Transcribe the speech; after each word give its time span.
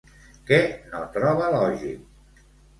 Què 0.47 0.57
no 0.95 1.03
troba 1.19 1.53
lògic? 1.59 2.45